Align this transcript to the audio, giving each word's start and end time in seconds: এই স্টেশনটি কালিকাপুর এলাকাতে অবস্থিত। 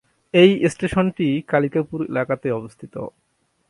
এই 0.33 0.51
স্টেশনটি 0.73 1.27
কালিকাপুর 1.51 1.99
এলাকাতে 2.11 2.47
অবস্থিত। 2.51 2.95